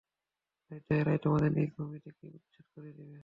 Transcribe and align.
নয়তো 0.71 0.91
এরাই 0.95 1.19
তোমাদের 1.25 1.49
নিজ 1.51 1.69
ভূমি 1.77 1.99
থেকে 2.05 2.23
উচ্ছেদ 2.29 2.65
করে 2.73 2.89
দিবে। 2.97 3.17